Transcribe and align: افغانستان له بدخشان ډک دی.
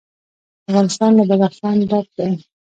افغانستان 0.69 1.11
له 1.17 1.23
بدخشان 1.29 1.77
ډک 1.89 2.07
دی. 2.17 2.31